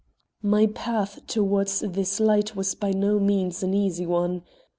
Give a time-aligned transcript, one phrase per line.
[0.41, 4.41] My path toward this light was by no means an easy one.